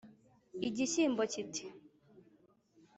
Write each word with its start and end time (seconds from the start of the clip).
Igishyimbo 0.67 1.23
kiti: 1.31 1.63